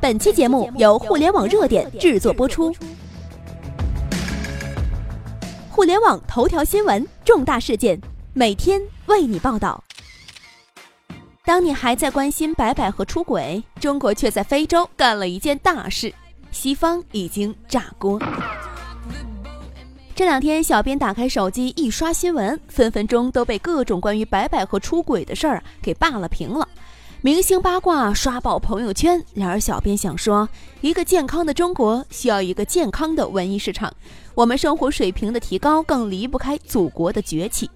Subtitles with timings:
[0.00, 2.74] 本期节目由互联网热点制作播出。
[5.68, 8.00] 互联网头条新闻，重大事件，
[8.32, 9.84] 每天为你报道。
[11.44, 16.10] 当你还在关心白百合出轨，中国却在非洲干了一件大事，
[16.50, 18.18] 西方已经炸锅。
[20.14, 26.66] 这两天，小编打开手机一刷新闻，分分钟都被各种关于白百合出轨的事儿给霸了屏了。
[27.22, 30.48] 明星八卦刷爆朋友圈，然而小编想说，
[30.80, 33.92] 一个健康的中国需要一个健康的文艺市场，
[34.34, 37.70] 我们生活水平的提高更离不开祖国的崛起。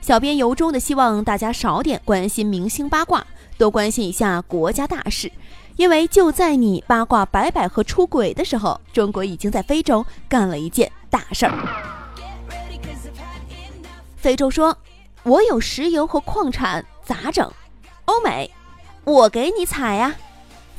[0.00, 3.26] 小编由衷的希望大家少点关心明星八卦，
[3.58, 5.32] 多关心一下国家大事，
[5.74, 11.52] 因为就在你八卦白百合出轨的时候，中国已经在非洲干了一件大事儿。
[14.16, 14.78] 非洲说
[15.24, 17.50] ：“我有石油和矿产，咋整？”
[18.06, 18.48] 欧美。
[19.04, 20.14] 我给你采呀，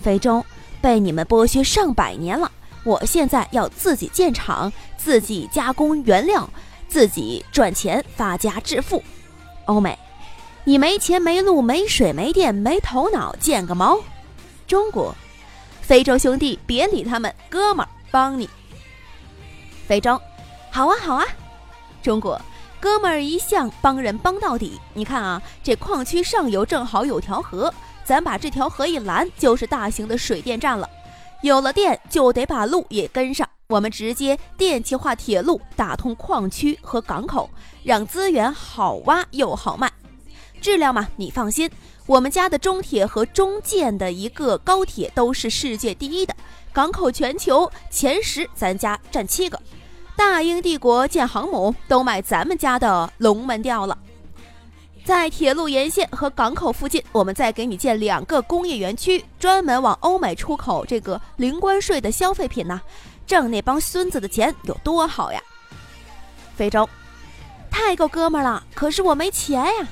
[0.02, 0.44] 非洲
[0.82, 2.52] 被你们剥削上百年了，
[2.84, 6.50] 我现在要自己建厂，自己加工原料，
[6.88, 9.04] 自己赚钱发家致富。
[9.66, 9.98] 欧美，
[10.64, 14.00] 你没钱没路没水没电没头脑，建个毛！
[14.67, 15.16] 中国，
[15.82, 18.50] 非洲兄弟别理他们，哥们儿帮你。
[19.88, 20.20] 非洲，
[20.72, 21.26] 好啊好啊，
[22.02, 22.42] 中国，
[22.80, 24.82] 哥们儿一向帮人帮到底。
[24.95, 27.72] 你看啊，这矿区上游正好有条河。
[28.06, 30.88] 咱把这条河一拦，就是大型的水电站了。
[31.42, 33.48] 有了电，就得把路也跟上。
[33.67, 37.50] 我们直接电气化铁路，打通矿区和港口，
[37.83, 39.92] 让资源好挖又好卖。
[40.61, 41.70] 质量嘛，你放心，
[42.06, 46.36] 我们家的中铁和中建的一个高铁都是世界第一的，
[46.72, 49.59] 港口全球前十，咱家占七个。
[50.16, 53.98] 大英帝国建航母都买咱们家的龙门吊了。
[55.06, 62.81] 在铁路沿线和港口附近，我们再给你建两个工业园区，专门往欧美出口这个零关税的消费品呢，
[63.28, 65.39] 挣那帮孙子的钱有多好呀！
[66.58, 66.89] 非洲，
[67.70, 69.88] 太够哥们了，可是我没钱呀。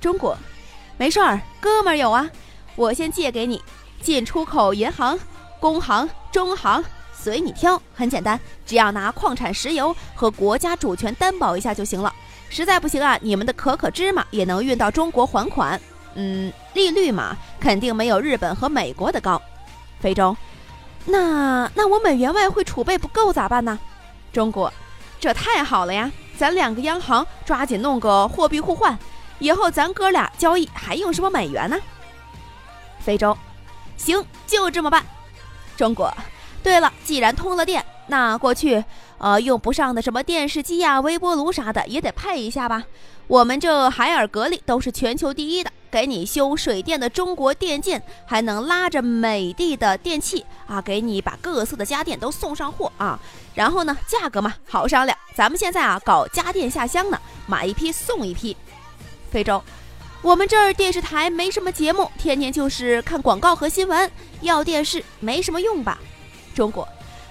[0.00, 0.36] 中国，
[0.98, 2.28] 没事儿，哥们儿有啊，
[2.74, 3.62] 我先借给你，
[4.02, 5.16] 进出口银行、
[5.60, 12.12] 工行、中行随你挑，很简单，只要拿矿产石油和国家主权担保一下就行了。
[12.54, 15.80] 实在不行啊，你们的可可芝麻也能运到中国还款。
[16.14, 19.42] 嗯，利率嘛，肯定没有日本和美国的高。
[19.98, 20.36] 非洲，
[21.04, 23.76] 那那我美元外汇储备不够咋办呢？
[24.32, 24.72] 中国，
[25.18, 28.96] 这太好了呀，咱两个央行抓紧弄个货币互换，
[29.40, 31.76] 以后咱哥俩交易还用什么美元呢？
[33.00, 33.36] 非洲，
[33.96, 35.04] 行，就这么办。
[35.76, 36.16] 中国，
[36.62, 37.84] 对了，既然通了电。
[38.06, 38.84] 那过去，
[39.18, 42.84] 呃，用不上的什么电视机呀、微波炉啥的也得配一下吧。
[43.26, 53.18] 我们这海尔格力都是全球第一的，给你修水电的中国电建，还能拉着美的的电器啊，给你把各色的家电都送上货啊。
[53.54, 58.54] 然后呢，价格嘛好商量，咱们现在啊搞家电下乡呢，买一批送一批。
[59.30, 59.62] 非洲，
[60.20, 64.10] 我们这儿电视台没什么节目，天天就是看广告和新闻，
[64.42, 65.98] 要电视没什么用吧？
[66.54, 66.86] 中国。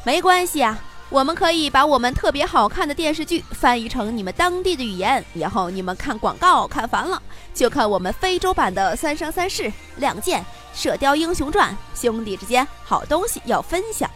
[0.06, 0.78] 没关系啊，
[1.10, 7.22] 我们可以把我们特别好看的电视剧翻译成你们当地的语言，以后你们看广告看烦了，
[7.54, 9.64] 就看我们非洲版的《三生三世》
[9.96, 10.42] 《亮剑》
[10.74, 14.10] 《射雕英雄传》，兄弟之间好东西要分享。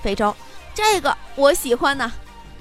[0.00, 0.32] 非洲，
[0.72, 2.12] 这个我喜欢呢。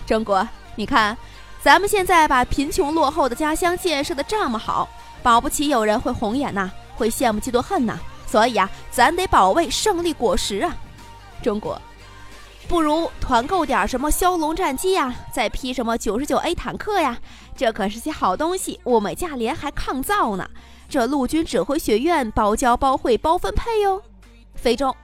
[0.08, 1.16] 中国，你看，
[1.62, 4.90] 咱们现在把贫穷落后的家乡建设的这么好，
[5.22, 8.00] 保不齐有人会红眼呐，会羡慕嫉妒恨呐。
[8.26, 10.76] 所以啊，咱得保卫胜利果实啊，
[11.44, 11.80] 中国。
[12.68, 17.18] 不如团购点什么枭龙战机呀，再批什么九十九 A 坦克呀，
[17.56, 20.50] 这可是些好东西，物美价廉还抗造呢。
[20.90, 24.02] 这陆军指挥学院包教包会包分配哟。
[24.56, 24.96] 非洲，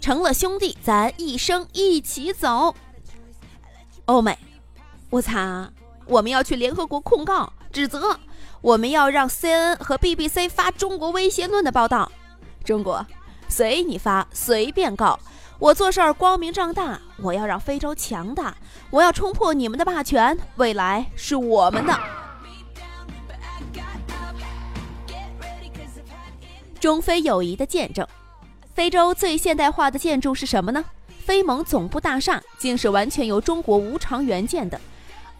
[0.00, 2.74] 成了兄弟，咱一生一起走。
[4.06, 4.38] 欧美，
[5.10, 5.70] 我擦，
[6.06, 8.18] 我们要去联合国控告指责，
[8.60, 12.10] 我们要让 CNN 和 BBC 发中国威胁论的报道。
[12.64, 13.04] 中国，
[13.48, 15.18] 随你发，随便告。
[15.58, 18.56] 我做事儿光明正大，我要让非洲强大，
[18.90, 21.98] 我要冲破你们的霸权，未来是我们的。
[26.78, 28.06] 中非友谊的见证，
[28.72, 30.84] 非洲最现代化的建筑是什么呢？
[31.18, 34.80] 非盟总部大厦竟是完全由中国无偿援建的。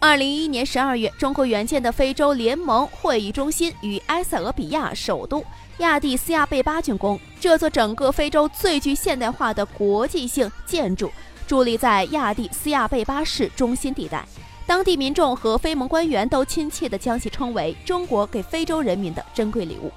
[0.01, 5.43] 二零一一年十二月，中国援建的非洲联盟会议中心与埃塞俄比亚首都。
[5.79, 11.11] 亚的斯亚贝巴竣工，这座整个非洲最具现代化的国际性建筑
[11.49, 14.25] 伫立在亚的斯亚贝巴市中心地带，
[14.65, 19.91] 当地民众和非盟官员都亲切地将其称为中国给非洲人民的珍贵礼物。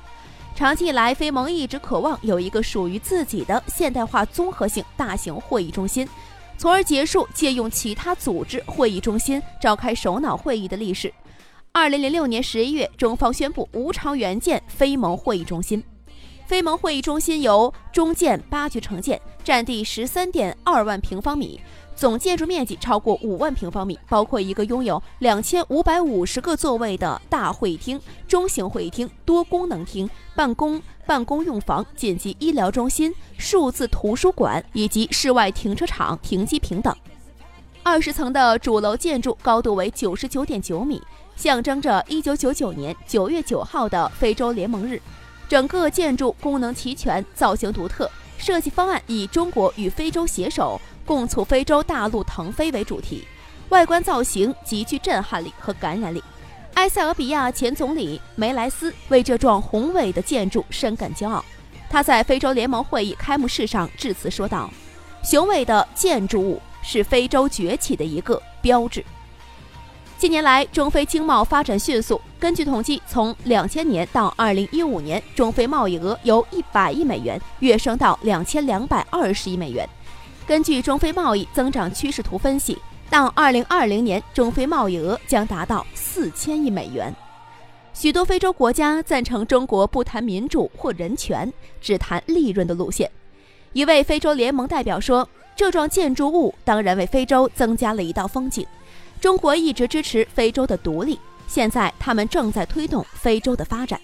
[0.56, 6.08] 长期以来，非盟一直渴望有一个属于自己的现代化综合性大型会议中心，
[6.62, 11.12] 从而结束借用其他组织会议中心召开首脑会议的历史。
[11.73, 15.82] 二零零六年十一月，中方宣布无偿援建非盟会议中心。
[16.52, 21.58] 非盟会议中心由中建八局承建，占地十三点二万平方米，
[21.96, 36.94] 总建筑面积超过五万平方米，包括一个拥有两千五百五十个座位的大会厅、中型会议厅、多功能厅、办公办公用房、紧急医疗中心、数字图书馆以及室外停车场、停机坪等。
[37.82, 41.00] 二十层的主楼建筑高度为九十九点九米，
[41.34, 45.00] 象征着一九九九年九月九号的非洲联盟日。
[45.49, 53.27] 整个建筑功能齐全，造型独特，设计方案以中国与非洲携手，共促非洲大陆腾飞为主题，
[53.69, 56.23] 外观造型极具震撼力和感染力。
[56.75, 61.44] 埃塞俄比亚前总理梅莱斯为这幢宏伟的建筑深感骄傲。
[61.91, 64.71] 他在非洲联盟会议开幕式上致辞说道
[65.23, 69.05] ：“雄伟的建筑物是非洲崛起的一个标志。”
[70.22, 72.20] 近年来，中非经贸发展迅速。
[72.38, 79.84] 根据统计，从两千年到二零一五年，中非贸易额由一百亿美元跃升到两千两百二十亿美元。
[80.46, 82.78] 根据中非贸易增长趋势图分析，
[83.10, 87.12] 到二零二零年，中非贸易额将达到四千亿美元。
[87.92, 93.10] 许多非洲国家赞成中国不谈民主或人权，只谈利润的路线。
[93.72, 98.64] 一位非洲联盟代表说：“这幢建筑物当然为非洲增加了一道风景。”
[99.22, 101.16] 中国一直支持非洲的独立，
[101.46, 104.00] 现在他们正在推动非洲的发展。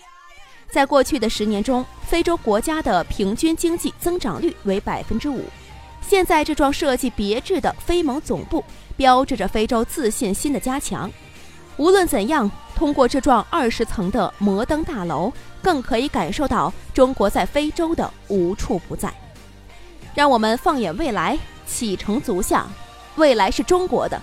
[0.71, 5.43] 在过去的十年中，非洲国家的平均经济增长率为百分之五。
[6.01, 8.63] 现在这幢设计别致的非盟总部，
[8.97, 11.11] 标志着非洲自信心的加强。
[11.79, 19.13] 无论怎样，通过这幢二十层的摩登大楼，更可以感受到中国在非洲的无处不在。
[20.15, 21.37] 让我们放眼未来，
[21.67, 22.69] 启程足下，
[23.17, 24.23] 未来是中国的。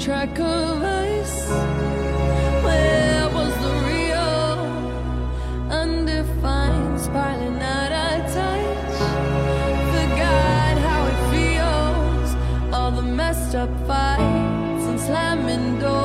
[0.00, 1.50] track of us.
[2.64, 4.58] Where was the real,
[5.70, 8.96] undefined, spiraling out of touch?
[9.92, 15.99] Forgot how it feels, all the messed up fights and slamming doors.